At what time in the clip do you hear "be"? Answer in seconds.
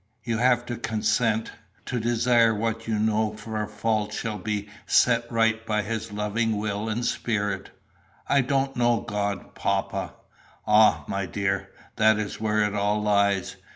4.39-4.67